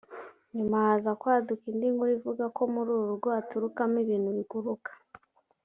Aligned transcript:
nyuma 0.55 0.75
haza 0.85 1.11
kwaduka 1.21 1.63
indi 1.71 1.87
nkuru 1.93 2.11
ivuga 2.17 2.43
ko 2.55 2.61
muri 2.73 2.89
uru 2.95 3.11
rugo 3.11 3.27
ruturukamo 3.35 3.97
ibintu 4.03 4.29
biguruka 4.37 4.91